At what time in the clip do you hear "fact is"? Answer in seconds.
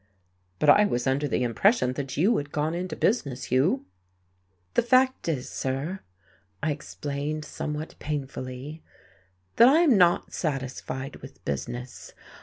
4.81-5.47